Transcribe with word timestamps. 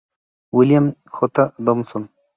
William 0.51 0.95
J. 1.15 1.53
Dobson. 1.59 2.09